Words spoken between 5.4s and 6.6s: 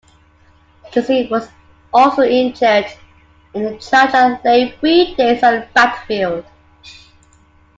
on the battlefield.